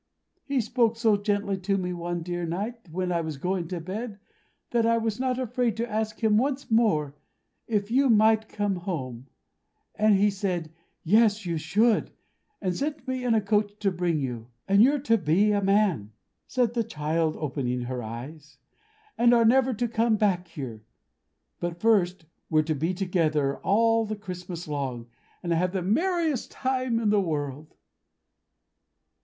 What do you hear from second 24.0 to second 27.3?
the Christmas long, and have the merriest time in all the